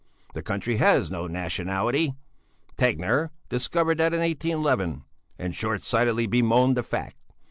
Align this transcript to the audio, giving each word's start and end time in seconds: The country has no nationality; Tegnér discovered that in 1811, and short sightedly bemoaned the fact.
The 0.33 0.41
country 0.41 0.77
has 0.77 1.11
no 1.11 1.27
nationality; 1.27 2.15
Tegnér 2.75 3.29
discovered 3.49 3.99
that 3.99 4.15
in 4.15 4.21
1811, 4.21 5.03
and 5.37 5.53
short 5.53 5.83
sightedly 5.83 6.25
bemoaned 6.25 6.75
the 6.75 6.81
fact. 6.81 7.19